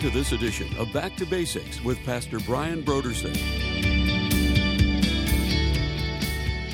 [0.00, 3.36] to this edition of Back to Basics with Pastor Brian Brodersen.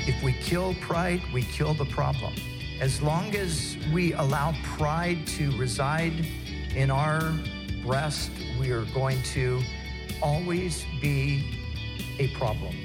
[0.07, 2.33] If we kill pride, we kill the problem.
[2.79, 6.25] As long as we allow pride to reside
[6.73, 7.33] in our
[7.85, 9.61] breast, we are going to
[10.21, 11.59] always be
[12.19, 12.77] a problem.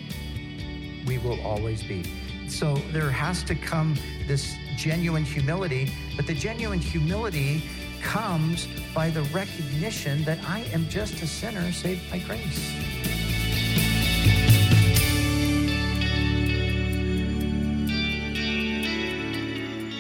[1.07, 2.03] We will always be.
[2.49, 3.97] So there has to come
[4.27, 7.63] this genuine humility, but the genuine humility
[8.03, 12.93] comes by the recognition that I am just a sinner saved by grace.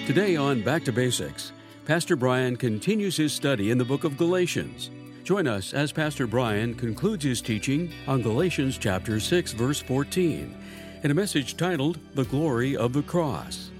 [0.07, 1.53] Today on Back to Basics,
[1.87, 4.91] Pastor Brian continues his study in the book of Galatians.
[5.25, 10.57] Join us as Pastor Brian concludes his teaching on Galatians chapter 6 verse 14
[11.03, 13.72] in a message titled The Glory of the Cross.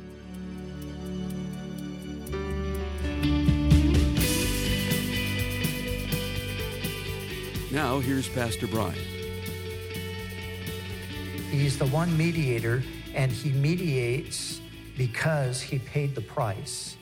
[7.73, 8.93] Now, here's Pastor Brian.
[11.51, 12.83] He's the one mediator,
[13.15, 14.61] and he mediates
[14.99, 16.99] because he paid the price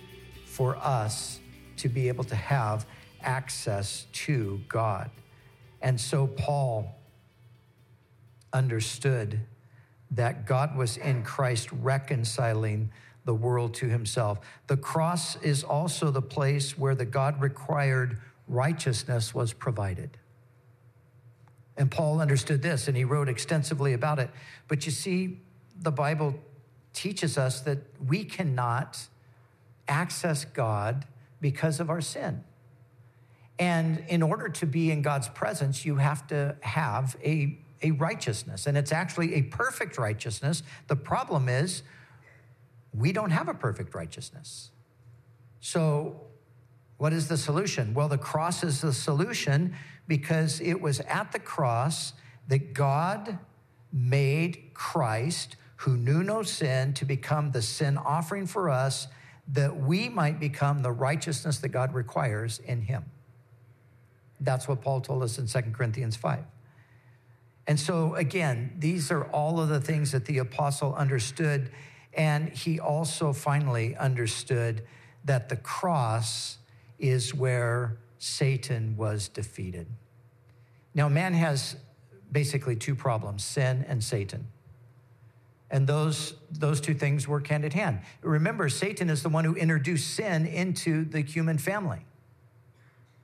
[0.46, 1.40] for us
[1.78, 2.86] to be able to have
[3.20, 5.10] access to God.
[5.82, 6.94] And so Paul
[8.52, 9.40] understood
[10.12, 12.92] that God was in Christ reconciling
[13.24, 14.38] the world to himself.
[14.68, 20.16] The cross is also the place where the God required righteousness was provided.
[21.76, 24.30] And Paul understood this and he wrote extensively about it.
[24.68, 25.40] But you see,
[25.80, 26.34] the Bible
[26.92, 28.98] teaches us that we cannot
[29.88, 31.06] access God
[31.40, 32.44] because of our sin.
[33.58, 38.66] And in order to be in God's presence, you have to have a, a righteousness.
[38.66, 40.62] And it's actually a perfect righteousness.
[40.88, 41.82] The problem is,
[42.92, 44.70] we don't have a perfect righteousness.
[45.60, 46.22] So,
[46.96, 47.94] what is the solution?
[47.94, 49.76] Well, the cross is the solution
[50.10, 52.14] because it was at the cross
[52.48, 53.38] that God
[53.92, 59.06] made Christ, who knew no sin, to become the sin offering for us
[59.46, 63.04] that we might become the righteousness that God requires in him.
[64.40, 66.40] That's what Paul told us in 2 Corinthians 5.
[67.68, 71.70] And so, again, these are all of the things that the apostle understood.
[72.14, 74.82] And he also finally understood
[75.24, 76.58] that the cross
[76.98, 79.86] is where Satan was defeated.
[80.94, 81.76] Now, man has
[82.32, 84.46] basically two problems sin and Satan.
[85.70, 88.00] And those, those two things work hand in hand.
[88.22, 92.04] Remember, Satan is the one who introduced sin into the human family.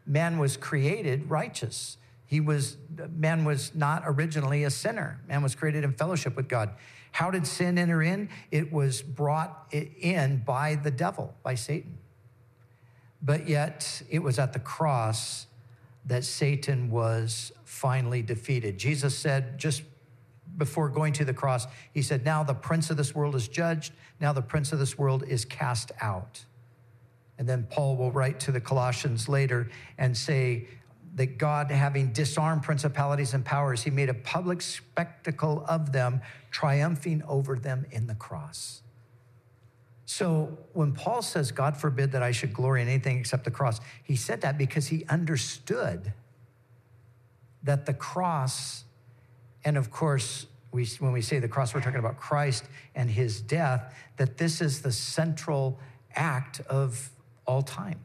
[0.07, 1.99] Man was created righteous.
[2.25, 2.77] He was,
[3.17, 5.21] man was not originally a sinner.
[5.29, 6.71] Man was created in fellowship with God.
[7.11, 8.29] How did sin enter in?
[8.53, 11.99] It was brought in by the devil, by Satan.
[13.23, 15.46] But yet, it was at the cross
[16.07, 18.79] that Satan was finally defeated.
[18.79, 19.83] Jesus said, just
[20.57, 23.93] before going to the cross, he said, Now the prince of this world is judged.
[24.21, 26.45] Now the prince of this world is cast out.
[27.39, 29.69] And then Paul will write to the Colossians later
[29.99, 30.69] and say
[31.17, 37.23] that God, having disarmed principalities and powers, he made a public spectacle of them, triumphing
[37.27, 38.83] over them in the cross.
[40.07, 43.81] So when Paul says, God forbid that I should glory in anything except the cross,
[44.05, 46.13] he said that because he understood
[47.65, 48.85] that the cross,
[49.65, 53.41] and of course, we, when we say the cross, we're talking about Christ and his
[53.41, 55.81] death, that this is the central
[56.15, 57.11] act of
[57.45, 57.99] all time.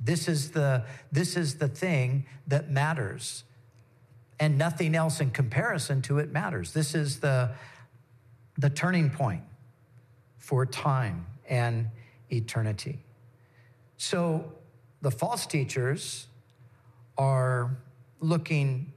[0.00, 3.42] This is the, this is the thing that matters.
[4.38, 6.72] And nothing else in comparison to it matters.
[6.72, 7.50] This is the,
[8.56, 9.42] the turning point
[10.40, 11.88] for time and
[12.32, 12.98] eternity.
[13.96, 14.52] So
[15.02, 16.26] the false teachers
[17.16, 17.76] are
[18.18, 18.92] looking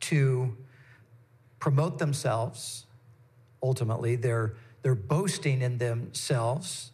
[0.00, 0.56] to
[1.60, 2.86] promote themselves.
[3.62, 6.92] Ultimately, they're, they're boasting in themselves,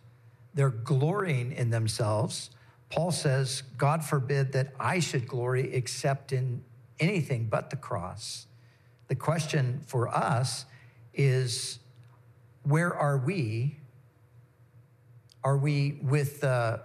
[0.52, 2.50] they're glorying in themselves.
[2.90, 6.62] Paul says, God forbid that I should glory except in
[7.00, 8.46] anything but the cross.
[9.08, 10.64] The question for us
[11.12, 11.78] is
[12.64, 13.78] where are we
[15.44, 16.80] are we with the,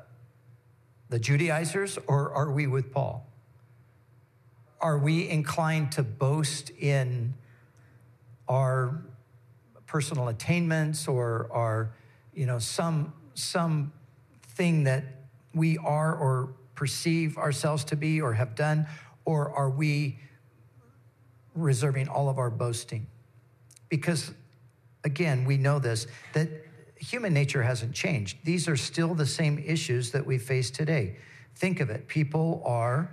[1.08, 3.26] the Judaizers or are we with Paul?
[4.82, 7.34] Are we inclined to boast in
[8.50, 9.02] our
[9.88, 11.94] personal attainments or our,
[12.34, 13.94] you know, some some
[14.42, 15.06] thing that
[15.54, 18.86] we are or perceive ourselves to be or have done,
[19.24, 20.20] or are we
[21.56, 23.08] reserving all of our boasting?
[23.88, 24.32] Because
[25.04, 26.50] again, we know this that
[26.96, 28.38] human nature hasn't changed.
[28.44, 31.18] These are still the same issues that we face today.
[31.56, 33.10] Think of it people are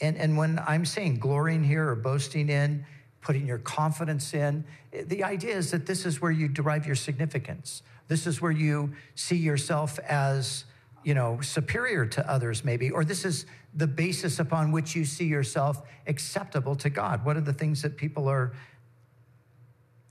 [0.00, 2.84] And, and when I'm saying glorying here or boasting in,
[3.22, 4.64] putting your confidence in,
[5.06, 7.82] the idea is that this is where you derive your significance.
[8.08, 10.64] This is where you see yourself as,
[11.02, 15.26] you know, superior to others, maybe, or this is the basis upon which you see
[15.26, 17.24] yourself acceptable to God.
[17.24, 18.52] What are the things that people are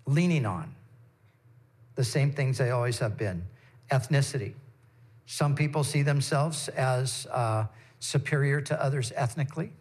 [0.06, 0.76] leaning on?
[1.96, 3.46] The same things they always have been
[3.92, 4.54] ethnicity.
[5.26, 7.66] Some people see themselves as uh,
[8.00, 9.72] superior to others ethnically.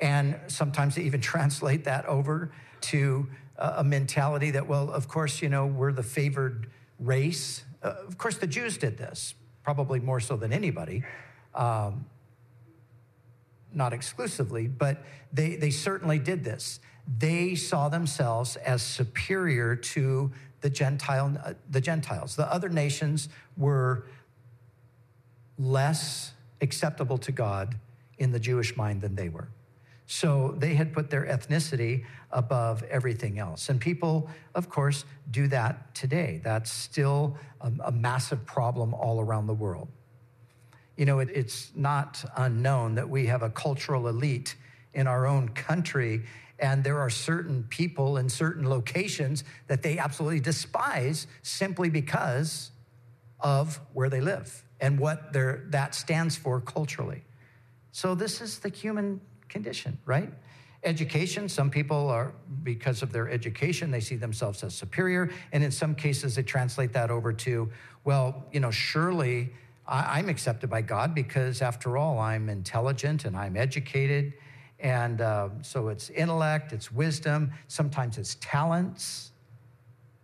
[0.00, 2.52] And sometimes they even translate that over
[2.82, 3.28] to
[3.58, 6.68] a mentality that, well, of course, you know, we're the favored
[6.98, 7.62] race.
[7.82, 11.04] Uh, of course, the Jews did this, probably more so than anybody.
[11.54, 12.06] Um,
[13.72, 15.02] not exclusively, but
[15.32, 16.80] they, they certainly did this.
[17.18, 20.32] They saw themselves as superior to
[20.62, 22.36] the Gentile, uh, the Gentiles.
[22.36, 24.06] The other nations were
[25.58, 27.76] less acceptable to God
[28.18, 29.48] in the Jewish mind than they were.
[30.06, 33.68] So they had put their ethnicity above everything else.
[33.68, 36.40] And people, of course, do that today.
[36.42, 39.88] That's still a, a massive problem all around the world.
[40.96, 44.56] You know, it, it's not unknown that we have a cultural elite
[44.94, 46.22] in our own country,
[46.58, 52.70] and there are certain people in certain locations that they absolutely despise simply because
[53.40, 57.22] of where they live and what that stands for culturally.
[57.90, 60.30] So, this is the human condition, right?
[60.84, 62.32] Education, some people are,
[62.64, 65.30] because of their education, they see themselves as superior.
[65.52, 67.70] And in some cases, they translate that over to,
[68.04, 69.52] well, you know, surely
[69.86, 74.32] I, am accepted by God because, after all, I'm intelligent and I'm educated.
[74.82, 79.30] And uh, so it's intellect, it's wisdom, sometimes it's talents.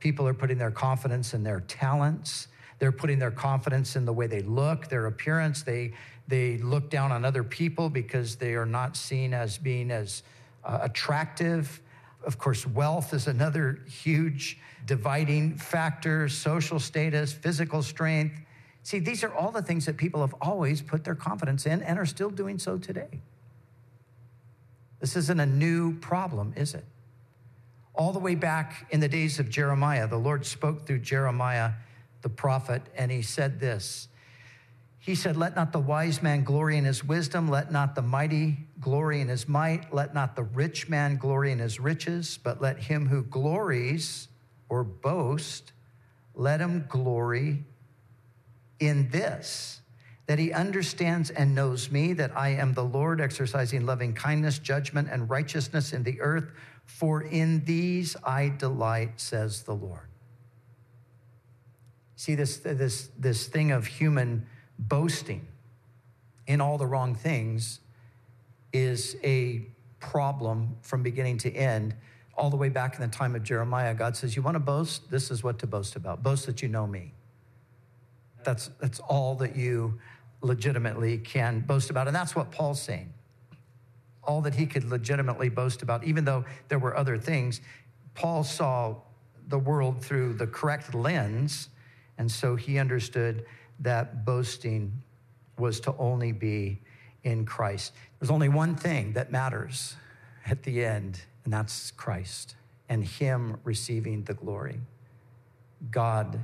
[0.01, 2.49] People are putting their confidence in their talents.
[2.81, 5.63] They're putting their confidence in the way they look, their appearance.
[5.63, 5.93] They,
[6.27, 10.23] they look down on other people because they are not seen as being as
[10.65, 11.81] uh, attractive.
[12.25, 18.41] Of course, wealth is another huge dividing factor, social status, physical strength.
[18.83, 21.99] See, these are all the things that people have always put their confidence in and
[21.99, 23.21] are still doing so today.
[25.01, 26.85] This isn't a new problem, is it?
[27.95, 31.73] All the way back in the days of Jeremiah, the Lord spoke through Jeremiah
[32.23, 34.09] the prophet, and he said this.
[34.99, 38.59] He said, Let not the wise man glory in his wisdom, let not the mighty
[38.81, 42.79] glory in his might, let not the rich man glory in his riches, but let
[42.79, 44.29] him who glories
[44.69, 45.73] or boasts,
[46.35, 47.65] let him glory
[48.81, 49.81] in this
[50.29, 55.09] that he understands and knows me, that I am the Lord, exercising loving kindness, judgment,
[55.11, 56.53] and righteousness in the earth.
[56.85, 60.07] For in these I delight, says the Lord.
[62.17, 64.47] See, this, this, this thing of human
[64.79, 65.49] boasting
[66.47, 67.81] in all the wrong things
[68.75, 69.67] is a
[69.99, 71.95] problem from beginning to end.
[72.37, 75.11] All the way back in the time of Jeremiah, God says, You want to boast?
[75.11, 76.23] This is what to boast about.
[76.23, 77.15] Boast that you know me.
[78.45, 79.99] That's, that's all that you
[80.41, 82.07] legitimately can boast about.
[82.07, 83.13] And that's what Paul's saying.
[84.23, 87.61] All that he could legitimately boast about, even though there were other things,
[88.15, 88.97] Paul saw
[89.49, 91.69] the world through the correct lens
[92.19, 93.47] and so he understood
[93.81, 95.03] that boasting
[95.57, 96.81] was to only be
[97.23, 97.95] in Christ.
[98.19, 99.97] There's only one thing that matters
[100.47, 102.57] at the end, and that's Christ
[102.89, 104.81] and Him receiving the glory.
[105.91, 106.41] God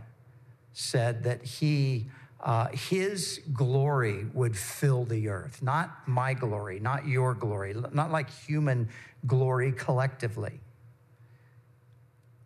[0.73, 2.09] said that He,
[2.45, 8.31] uh, His glory would fill the earth, not my glory, not your glory, not like
[8.31, 8.89] human
[9.27, 10.61] glory collectively.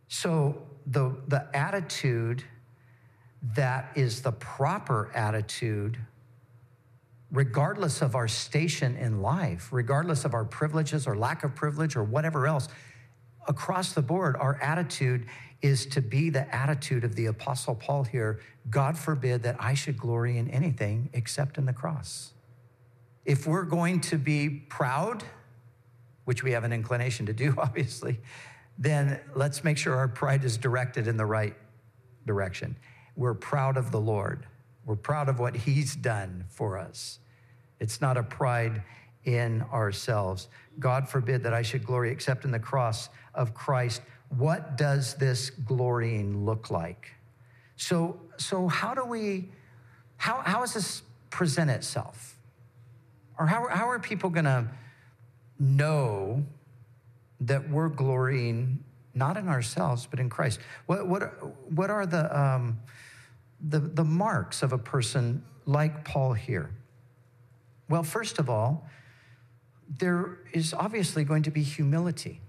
[0.06, 2.44] So the, the attitude
[3.54, 5.98] that is the proper attitude,
[7.30, 12.04] regardless of our station in life, regardless of our privileges or lack of privilege or
[12.04, 12.68] whatever else.
[13.48, 15.26] Across the board, our attitude
[15.60, 19.96] is to be the attitude of the Apostle Paul here God forbid that I should
[19.96, 22.32] glory in anything except in the cross.
[23.24, 25.24] If we're going to be proud,
[26.26, 28.20] which we have an inclination to do, obviously,
[28.76, 31.54] then let's make sure our pride is directed in the right
[32.26, 32.76] direction
[33.18, 34.46] we're proud of the Lord.
[34.86, 37.18] We're proud of what He's done for us.
[37.80, 38.82] It's not a pride
[39.24, 40.48] in ourselves.
[40.78, 44.02] God forbid that I should glory except in the cross of Christ.
[44.36, 47.12] What does this glorying look like?
[47.76, 49.48] So, so how do we,
[50.16, 52.36] how, how does this present itself?
[53.38, 54.68] Or how, how are people going to
[55.58, 56.44] know
[57.40, 58.82] that we're glorying
[59.14, 60.60] not in ourselves, but in Christ?
[60.86, 62.80] What, what, what are the, um,
[63.60, 66.70] the, the marks of a person like Paul here?
[67.88, 68.88] Well, first of all,
[69.88, 72.40] there is obviously going to be humility.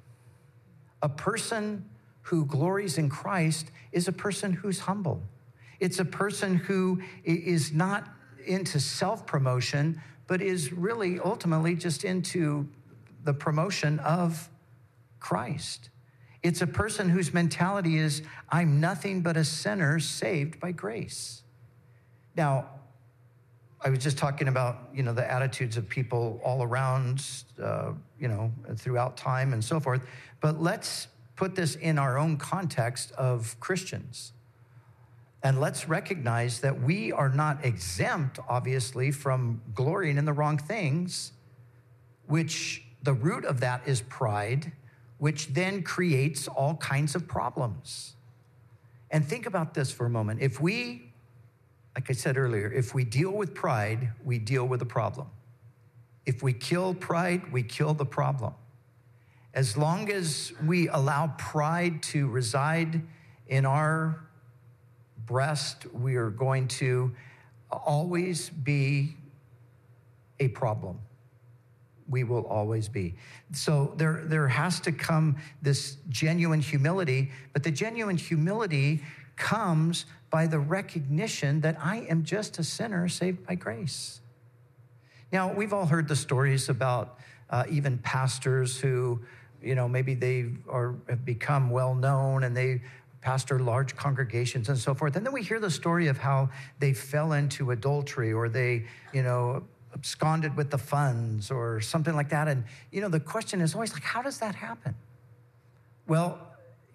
[1.02, 1.90] A person
[2.24, 5.24] who glories in Christ is a person who's humble.
[5.80, 8.08] It's a person who is not
[8.46, 12.68] into self promotion, but is really ultimately just into
[13.24, 14.50] the promotion of
[15.20, 15.90] Christ.
[16.42, 21.44] It's a person whose mentality is, I'm nothing but a sinner saved by grace.
[22.36, 22.70] Now,
[23.82, 27.24] I was just talking about, you know, the attitudes of people all around,
[27.62, 30.02] uh, you know, throughout time and so forth.
[30.42, 31.08] But let's
[31.38, 34.34] put this in our own context of Christians.
[35.42, 41.32] And let's recognize that we are not exempt, obviously, from glorying in the wrong things,
[42.28, 44.74] which the root of that is pride,
[45.18, 48.16] which then creates all kinds of problems.
[49.10, 50.42] And think about this for a moment.
[50.42, 51.09] If we,
[51.96, 55.28] like I said earlier, if we deal with pride, we deal with the problem.
[56.26, 58.54] If we kill pride, we kill the problem.
[59.54, 63.02] As long as we allow pride to reside
[63.48, 64.24] in our
[65.26, 67.12] breast, we are going to
[67.72, 69.16] always be
[70.40, 71.00] a problem.
[72.08, 73.16] We will always be.
[73.52, 79.04] So there, there has to come this genuine humility, but the genuine humility
[79.40, 84.22] comes by the recognition that I am just a sinner saved by grace.
[85.32, 87.18] Now, we've all heard the stories about
[87.50, 89.22] uh, even pastors who,
[89.64, 92.82] you know, maybe they are, have become well known and they
[93.22, 95.16] pastor large congregations and so forth.
[95.16, 99.24] And then we hear the story of how they fell into adultery or they, you
[99.24, 102.48] know, absconded with the funds or something like that.
[102.48, 104.96] And, you know, the question is always like, how does that happen?
[106.08, 106.40] Well,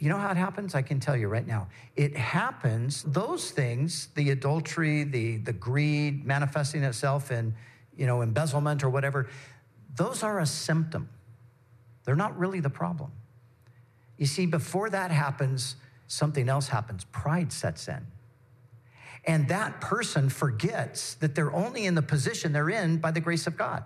[0.04, 0.74] you know how it happens?
[0.74, 1.68] I can tell you right now.
[1.96, 7.54] It happens, those things, the adultery, the, the greed manifesting itself in,
[7.96, 9.28] you know, embezzlement or whatever,
[9.96, 11.08] those are a symptom.
[12.04, 13.12] They're not really the problem.
[14.18, 18.06] You see, before that happens, something else happens pride sets in.
[19.26, 23.46] And that person forgets that they're only in the position they're in by the grace
[23.46, 23.84] of God.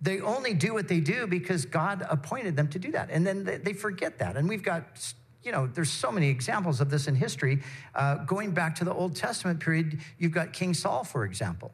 [0.00, 3.10] They only do what they do because God appointed them to do that.
[3.10, 4.36] And then they forget that.
[4.36, 7.62] And we've got, you know, there's so many examples of this in history.
[7.94, 11.72] Uh, going back to the Old Testament period, you've got King Saul, for example.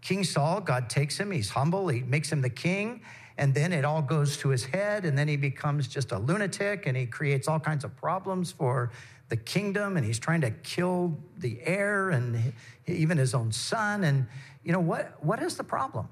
[0.00, 3.02] King Saul, God takes him, he's humble, he makes him the king,
[3.38, 6.86] and then it all goes to his head, and then he becomes just a lunatic,
[6.86, 8.90] and he creates all kinds of problems for
[9.28, 12.52] the kingdom, and he's trying to kill the heir and
[12.86, 14.04] even his own son.
[14.04, 14.26] And
[14.64, 15.22] you know what?
[15.24, 16.08] What is the problem?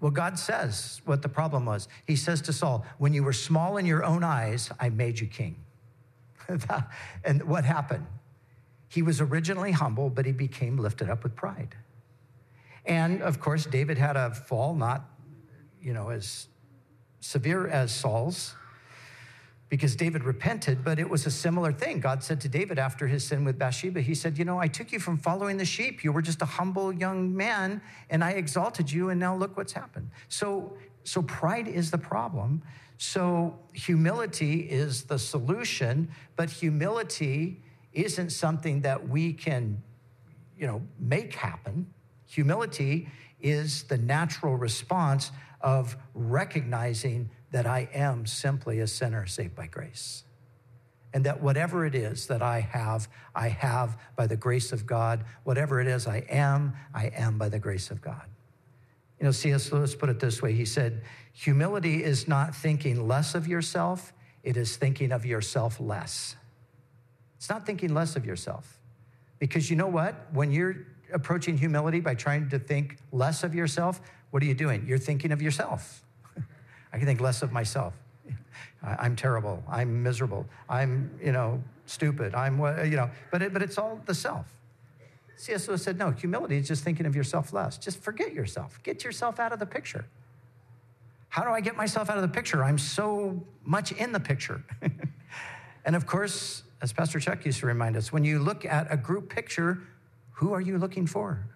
[0.00, 1.88] Well, God says what the problem was.
[2.06, 5.26] He says to Saul, When you were small in your own eyes, I made you
[5.26, 5.56] king.
[7.24, 8.06] and what happened?
[8.88, 11.76] He was originally humble, but he became lifted up with pride.
[12.86, 15.04] And of course, David had a fall, not
[15.80, 16.48] you know, as
[17.20, 18.54] severe as Saul's,
[19.68, 22.00] because David repented, but it was a similar thing.
[22.00, 24.90] God said to David after his sin with Bathsheba, He said, You know, I took
[24.90, 26.02] you from following the sheep.
[26.02, 27.80] You were just a humble young man,
[28.10, 30.10] and I exalted you, and now look what's happened.
[30.28, 32.62] So, so pride is the problem.
[33.02, 37.62] So humility is the solution, but humility
[37.94, 39.82] isn't something that we can,
[40.58, 41.86] you know, make happen.
[42.26, 43.08] Humility
[43.40, 50.24] is the natural response of recognizing that I am simply a sinner saved by grace.
[51.14, 55.24] And that whatever it is that I have, I have by the grace of God.
[55.44, 58.28] Whatever it is I am, I am by the grace of God.
[59.20, 59.70] You know, C.S.
[59.70, 64.12] Lewis put it this way He said, Humility is not thinking less of yourself,
[64.42, 66.36] it is thinking of yourself less.
[67.36, 68.78] It's not thinking less of yourself.
[69.38, 70.26] Because you know what?
[70.32, 74.00] When you're approaching humility by trying to think less of yourself,
[74.30, 74.84] what are you doing?
[74.86, 76.04] You're thinking of yourself.
[76.92, 77.94] I can think less of myself.
[78.82, 79.62] I'm terrible.
[79.68, 80.46] I'm miserable.
[80.68, 82.34] I'm, you know, stupid.
[82.34, 84.46] I'm, what, you know, but, it, but it's all the self.
[85.40, 85.68] C.S.
[85.68, 87.78] Lewis said, no, humility is just thinking of yourself less.
[87.78, 88.78] Just forget yourself.
[88.82, 90.04] Get yourself out of the picture.
[91.30, 92.62] How do I get myself out of the picture?
[92.62, 94.62] I'm so much in the picture.
[95.86, 98.98] and of course, as Pastor Chuck used to remind us, when you look at a
[98.98, 99.78] group picture,
[100.32, 101.48] who are you looking for?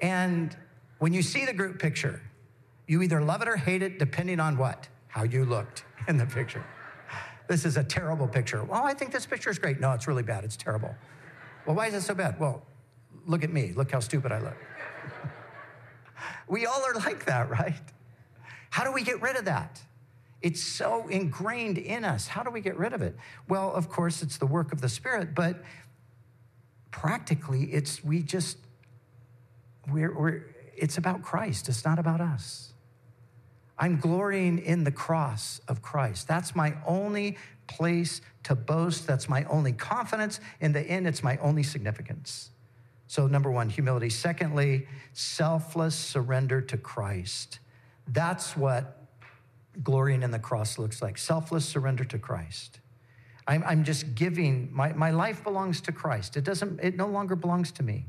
[0.00, 0.56] And
[1.00, 2.22] when you see the group picture,
[2.86, 4.88] you either love it or hate it, depending on what?
[5.08, 6.64] How you looked in the picture.
[7.48, 8.64] This is a terrible picture.
[8.64, 9.78] Well, I think this picture is great.
[9.78, 10.42] No, it's really bad.
[10.42, 10.94] It's terrible.
[11.66, 12.38] Well, why is it so bad?
[12.38, 12.62] Well,
[13.26, 13.72] look at me.
[13.74, 14.56] Look how stupid I look.
[16.48, 17.74] we all are like that, right?
[18.70, 19.80] How do we get rid of that?
[20.42, 22.26] It's so ingrained in us.
[22.26, 23.16] How do we get rid of it?
[23.48, 25.62] Well, of course, it's the work of the Spirit, but
[26.90, 28.58] practically, it's we just,
[29.90, 30.42] we're, we're
[30.76, 32.72] it's about Christ, it's not about us.
[33.78, 36.28] I'm glorying in the cross of Christ.
[36.28, 39.06] That's my only place to boast.
[39.06, 40.40] That's my only confidence.
[40.60, 42.50] In the end, it's my only significance.
[43.06, 44.10] So, number one, humility.
[44.10, 47.60] Secondly, selfless surrender to Christ.
[48.08, 49.04] That's what
[49.82, 52.80] glorying in the cross looks like selfless surrender to Christ.
[53.46, 56.36] I'm, I'm just giving, my, my life belongs to Christ.
[56.36, 58.06] It doesn't, it no longer belongs to me.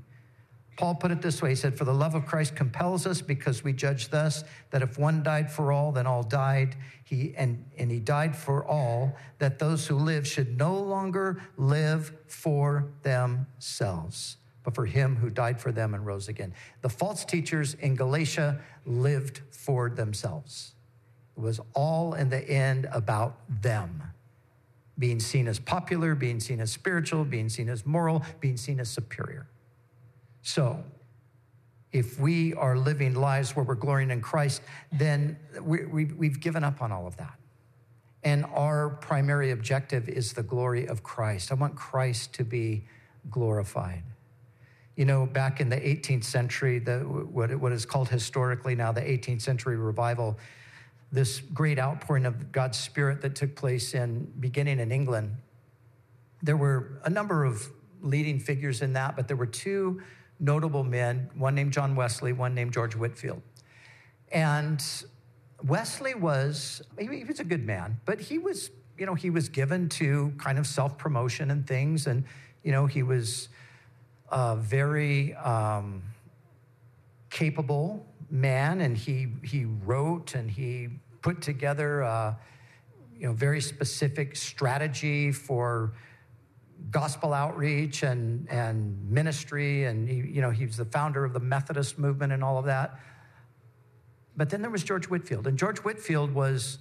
[0.78, 3.64] Paul put it this way He said, For the love of Christ compels us because
[3.64, 6.76] we judge thus that if one died for all, then all died.
[7.04, 12.14] He, and, and he died for all, that those who live should no longer live
[12.28, 16.54] for themselves, but for him who died for them and rose again.
[16.82, 20.74] The false teachers in Galatia lived for themselves.
[21.38, 24.04] It was all in the end about them
[24.98, 28.90] being seen as popular, being seen as spiritual, being seen as moral, being seen as
[28.90, 29.48] superior.
[30.46, 30.84] So,
[31.92, 34.62] if we are living lives where we're glorying in Christ,
[34.92, 37.34] then we, have given up on all of that.
[38.24, 41.52] And our primary objective is the glory of Christ.
[41.52, 42.86] I want Christ to be
[43.32, 44.04] glorified.
[44.96, 49.02] You know, back in the 18th century, the, what, what is called historically now the
[49.02, 50.38] 18th century revival,
[51.12, 55.38] this great outpouring of God's Spirit that took place in beginning in England.
[56.44, 57.68] There were a number of
[58.04, 60.04] leading figures in that, but there were two
[60.40, 63.42] notable men, one named John Wesley, one named George Whitefield.
[64.32, 64.84] And
[65.64, 69.90] Wesley was, he was a good man, but he was, you know, he was given
[69.90, 72.08] to kind of self promotion and things.
[72.08, 72.26] And,
[72.64, 73.50] you know, he was
[74.30, 76.02] a very um,
[77.30, 80.90] capable man, and he he wrote and he
[81.22, 82.38] put together a
[83.18, 85.94] you know very specific strategy for
[86.92, 91.40] gospel outreach and and ministry, and he, you know he was the founder of the
[91.40, 93.00] Methodist movement and all of that.
[94.38, 95.48] But then there was George Whitefield.
[95.48, 96.80] and George Whitefield was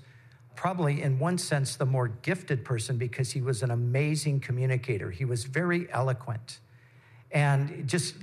[0.57, 5.11] probably in one sense the more gifted person because he was an amazing communicator.
[5.11, 6.61] He was very eloquent.
[7.33, 8.15] And just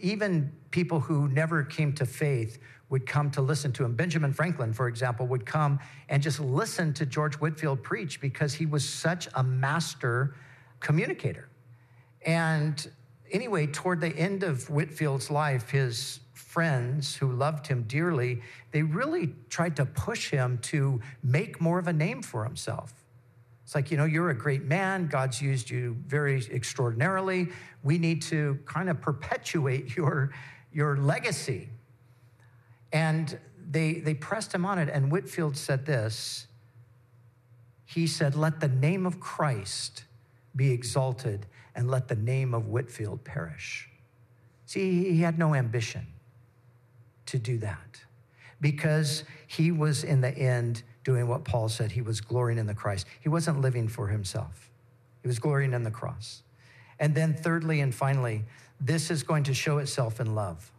[0.00, 2.58] even people who never came to faith
[2.88, 3.94] would come to listen to him.
[3.94, 8.66] Benjamin Franklin, for example, would come and just listen to George Whitefield preach because he
[8.66, 10.34] was such a master
[10.84, 11.48] communicator.
[12.24, 12.88] And
[13.32, 19.34] anyway, toward the end of Whitefield's life, his friends who loved him dearly, they really
[19.48, 22.92] tried to push him to make more of a name for himself.
[23.64, 25.06] It's like, you know, you're a great man.
[25.06, 27.48] God's used you very extraordinarily.
[27.82, 30.32] We need to kind of perpetuate your,
[30.70, 31.70] your legacy.
[32.92, 33.38] And
[33.70, 34.90] they, they pressed him on it.
[34.90, 36.46] And Whitefield said this
[37.86, 40.04] He said, Let the name of Christ
[40.56, 43.88] be exalted and let the name of Whitefield perish.
[44.66, 46.06] See, he had no ambition
[47.26, 48.00] to do that
[48.60, 51.92] because he was in the end doing what Paul said.
[51.92, 53.06] He was glorying in the Christ.
[53.20, 54.70] He wasn't living for himself,
[55.22, 56.42] he was glorying in the cross.
[57.00, 58.44] And then, thirdly and finally,
[58.80, 60.70] this is going to show itself in love.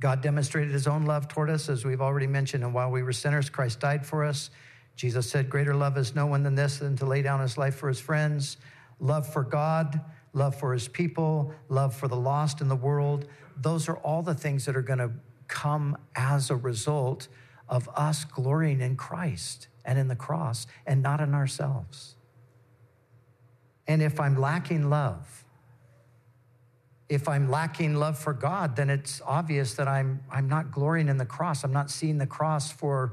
[0.00, 3.12] God demonstrated his own love toward us, as we've already mentioned, and while we were
[3.12, 4.50] sinners, Christ died for us.
[4.98, 7.76] Jesus said, Greater love is no one than this, than to lay down his life
[7.76, 8.56] for his friends.
[8.98, 10.00] Love for God,
[10.32, 13.28] love for his people, love for the lost in the world.
[13.56, 15.12] Those are all the things that are going to
[15.46, 17.28] come as a result
[17.68, 22.16] of us glorying in Christ and in the cross and not in ourselves.
[23.86, 25.44] And if I'm lacking love,
[27.08, 31.18] if I'm lacking love for God, then it's obvious that I'm, I'm not glorying in
[31.18, 31.62] the cross.
[31.62, 33.12] I'm not seeing the cross for,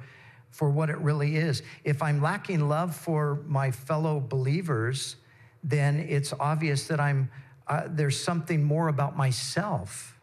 [0.55, 1.63] for what it really is.
[1.83, 5.17] If I'm lacking love for my fellow believers,
[5.61, 7.29] then it's obvious that I'm,
[7.67, 10.17] uh, there's something more about myself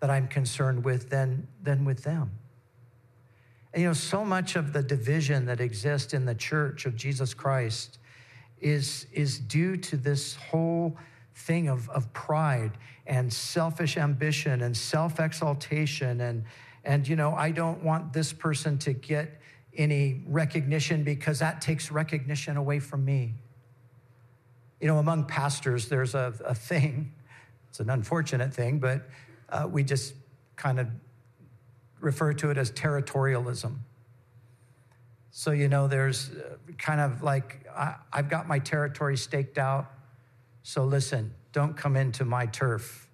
[0.00, 2.32] that I'm concerned with than, than with them.
[3.72, 7.32] And, you know, so much of the division that exists in the church of Jesus
[7.32, 7.98] Christ
[8.60, 10.96] is, is due to this whole
[11.36, 12.72] thing of, of pride
[13.06, 16.22] and selfish ambition and self exaltation.
[16.22, 16.44] And,
[16.82, 19.40] and, you know, I don't want this person to get
[19.76, 23.34] any recognition because that takes recognition away from me.
[24.80, 27.12] You know, among pastors, there's a, a thing,
[27.68, 29.08] it's an unfortunate thing, but
[29.48, 30.14] uh, we just
[30.56, 30.88] kind of
[32.00, 33.76] refer to it as territorialism.
[35.30, 39.90] So, you know, there's uh, kind of like, I, have got my territory staked out.
[40.62, 43.08] So, listen, don't come into my turf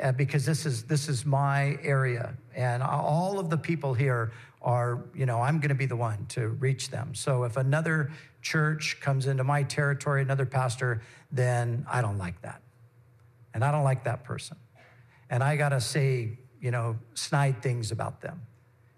[0.00, 2.34] uh, because this is, this is my area.
[2.54, 6.26] And all of the people here are, you know, I'm going to be the one
[6.30, 7.14] to reach them.
[7.14, 8.10] So, if another
[8.42, 12.60] church comes into my territory, another pastor, then I don't like that.
[13.54, 14.56] And I don't like that person.
[15.28, 18.42] And I got to say you know, snide things about them.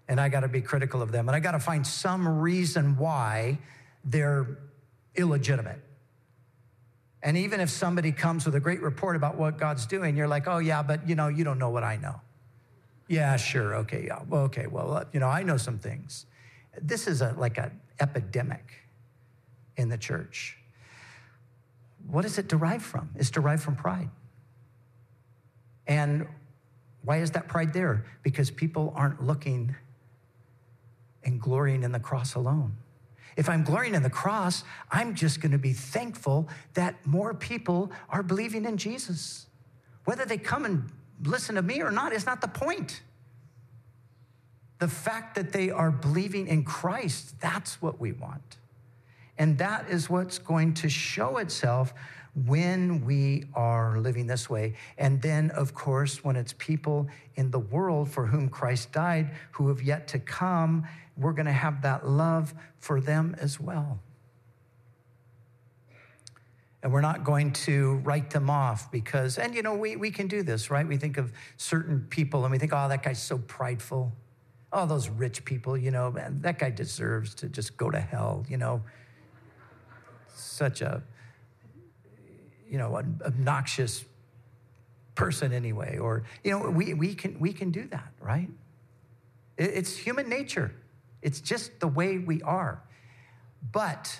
[0.09, 2.97] and I got to be critical of them, and I got to find some reason
[2.97, 3.57] why
[4.03, 4.57] they're
[5.15, 5.79] illegitimate.
[7.23, 10.45] And even if somebody comes with a great report about what God's doing, you're like,
[10.45, 12.19] oh, yeah, but you know, you don't know what I know.
[13.07, 13.75] Yeah, sure.
[13.75, 14.05] Okay.
[14.07, 14.19] Yeah.
[14.31, 14.67] Okay.
[14.67, 16.25] Well, uh, you know, I know some things.
[16.81, 18.73] This is a, like an epidemic
[19.77, 20.57] in the church.
[22.07, 23.09] What is it derived from?
[23.15, 24.09] It's derived from pride.
[25.87, 26.27] And
[27.03, 28.05] why is that pride there?
[28.23, 29.75] Because people aren't looking
[31.23, 32.75] and glorying in the cross alone.
[33.35, 37.91] If I'm glorying in the cross, I'm just going to be thankful that more people
[38.09, 39.47] are believing in Jesus.
[40.05, 40.91] Whether they come and
[41.23, 43.01] listen to me or not is not the point.
[44.79, 48.57] The fact that they are believing in Christ, that's what we want.
[49.37, 51.93] And that is what's going to show itself
[52.45, 54.75] when we are living this way.
[54.97, 59.69] And then, of course, when it's people in the world for whom Christ died who
[59.69, 63.99] have yet to come, we're going to have that love for them as well.
[66.83, 70.27] And we're not going to write them off because, and you know, we, we can
[70.27, 70.85] do this, right?
[70.85, 74.11] We think of certain people and we think, oh, that guy's so prideful.
[74.73, 78.45] Oh, those rich people, you know, man, that guy deserves to just go to hell,
[78.49, 78.81] you know.
[80.35, 81.01] Such a,
[82.69, 84.03] you know, an obnoxious
[85.15, 85.99] person anyway.
[85.99, 88.49] Or, you know, we, we, can, we can do that, right?
[89.57, 90.73] It's human nature.
[91.21, 92.83] It's just the way we are.
[93.71, 94.19] But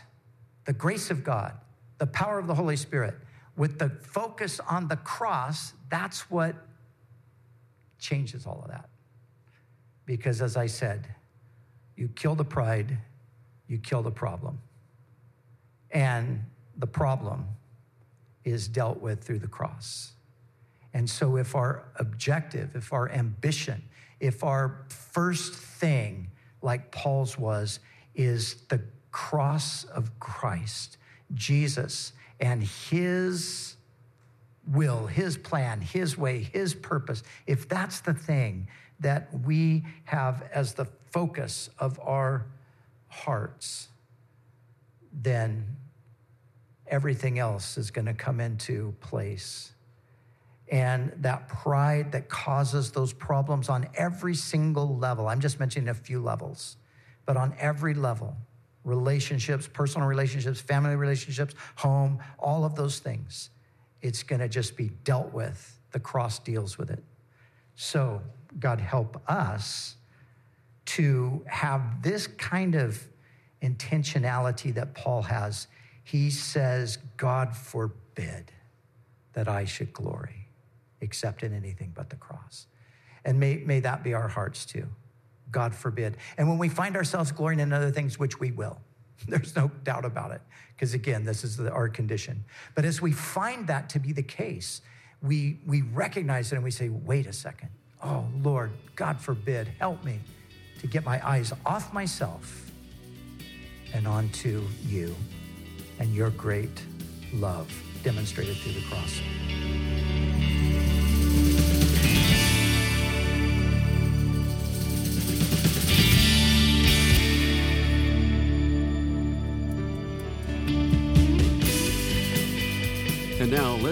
[0.63, 1.55] the grace of God,
[2.03, 3.15] the power of the Holy Spirit,
[3.55, 6.53] with the focus on the cross, that's what
[7.97, 8.89] changes all of that.
[10.05, 11.07] Because as I said,
[11.95, 12.97] you kill the pride,
[13.69, 14.59] you kill the problem.
[15.91, 16.43] And
[16.75, 17.47] the problem
[18.43, 20.11] is dealt with through the cross.
[20.93, 23.81] And so, if our objective, if our ambition,
[24.19, 27.79] if our first thing like Paul's was,
[28.13, 28.81] is the
[29.13, 30.97] cross of Christ,
[31.33, 33.75] Jesus, and his
[34.67, 38.67] will, his plan, his way, his purpose, if that's the thing
[38.99, 42.45] that we have as the focus of our
[43.07, 43.89] hearts,
[45.11, 45.75] then
[46.87, 49.73] everything else is going to come into place
[50.71, 55.27] and that pride that causes those problems on every single level.
[55.27, 56.77] I'm just mentioning a few levels,
[57.25, 58.35] but on every level
[58.83, 63.49] relationships, personal relationships, family relationships, home, all of those things.
[64.01, 65.79] It's going to just be dealt with.
[65.91, 67.03] The cross deals with it.
[67.75, 68.21] So,
[68.59, 69.95] God help us
[70.85, 73.07] to have this kind of
[73.61, 75.67] intentionality that Paul has.
[76.03, 78.51] He says, God forbid
[79.33, 80.47] that I should glory
[81.01, 82.67] except in anything but the cross.
[83.25, 84.87] And may, may that be our hearts too.
[85.53, 86.17] God forbid.
[86.37, 88.81] And when we find ourselves glorying in other things, which we will,
[89.29, 90.41] there's no doubt about it,
[90.75, 92.43] because again, this is the, our condition.
[92.75, 94.81] But as we find that to be the case,
[95.21, 97.69] we, we recognize it and we say, wait a second.
[98.03, 100.19] Oh, Lord, God forbid, help me
[100.79, 102.69] to get my eyes off myself
[103.93, 105.15] and onto you
[105.99, 106.81] and your great
[107.31, 107.71] love
[108.03, 109.21] demonstrated through the cross.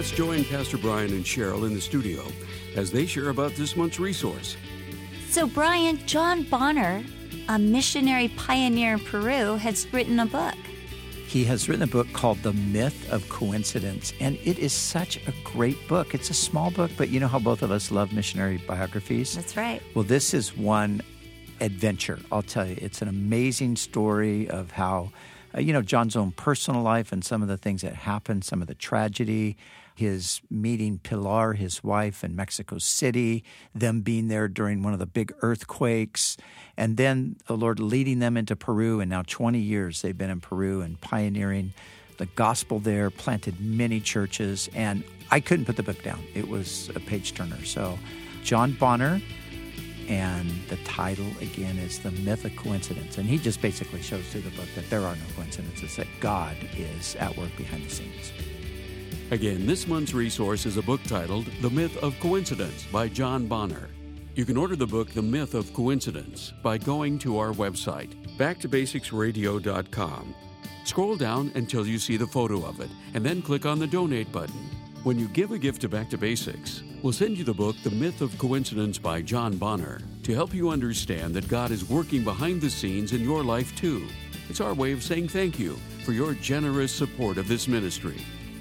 [0.02, 2.24] Let's join Pastor Brian and Cheryl in the studio
[2.74, 4.56] as they share about this month's resource.
[5.28, 7.04] So, Brian, John Bonner,
[7.48, 10.56] a missionary pioneer in Peru, has written a book.
[11.28, 15.32] He has written a book called The Myth of Coincidence, and it is such a
[15.44, 16.16] great book.
[16.16, 19.36] It's a small book, but you know how both of us love missionary biographies?
[19.36, 19.80] That's right.
[19.94, 21.00] Well, this is one
[21.60, 22.76] adventure, I'll tell you.
[22.80, 25.12] It's an amazing story of how
[25.54, 28.62] uh, you know, John's own personal life and some of the things that happened, some
[28.62, 29.56] of the tragedy,
[29.94, 35.06] his meeting Pilar, his wife, in Mexico City, them being there during one of the
[35.06, 36.36] big earthquakes,
[36.76, 39.00] and then the Lord leading them into Peru.
[39.00, 41.72] And now 20 years they've been in Peru and pioneering
[42.18, 46.22] the gospel there, planted many churches, and I couldn't put the book down.
[46.34, 47.64] It was a page turner.
[47.64, 47.98] So,
[48.44, 49.20] John Bonner,
[50.08, 53.18] and the title, again, is The Myth of Coincidence.
[53.18, 56.56] And he just basically shows through the book that there are no coincidences, that God
[56.76, 58.32] is at work behind the scenes.
[59.32, 63.88] Again, this month's resource is a book titled The Myth of Coincidence by John Bonner.
[64.34, 70.34] You can order the book The Myth of Coincidence by going to our website, backtobasicsradio.com.
[70.84, 74.30] Scroll down until you see the photo of it, and then click on the donate
[74.30, 74.68] button.
[75.02, 77.90] When you give a gift to Back to Basics, we'll send you the book The
[77.90, 82.60] Myth of Coincidence by John Bonner to help you understand that God is working behind
[82.60, 84.06] the scenes in your life too.
[84.50, 88.20] It's our way of saying thank you for your generous support of this ministry.